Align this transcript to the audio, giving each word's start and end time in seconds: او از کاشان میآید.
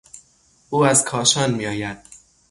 او 0.69 0.85
از 0.85 1.03
کاشان 1.05 1.53
میآید. 1.53 1.97